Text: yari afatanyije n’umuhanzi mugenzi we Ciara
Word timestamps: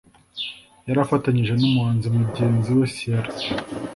yari 0.87 0.99
afatanyije 1.05 1.53
n’umuhanzi 1.55 2.07
mugenzi 2.15 2.69
we 2.77 2.85
Ciara 2.95 3.29